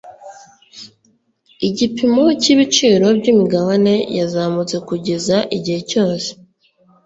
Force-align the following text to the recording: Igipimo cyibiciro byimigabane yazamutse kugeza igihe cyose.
Igipimo 1.67 2.23
cyibiciro 2.41 3.07
byimigabane 3.19 3.95
yazamutse 4.17 4.75
kugeza 4.87 5.37
igihe 5.57 5.79
cyose. 5.89 6.29